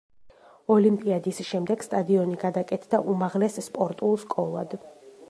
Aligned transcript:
ოლიმპიადის 0.75 1.41
შემდეგ 1.49 1.85
სტადიონი 1.87 2.39
გადაკეთდა 2.45 3.03
უმაღლეს 3.15 3.61
სპორტულ 3.67 4.21
სკოლად. 4.25 4.79